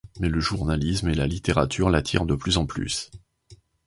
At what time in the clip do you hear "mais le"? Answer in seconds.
0.19-0.39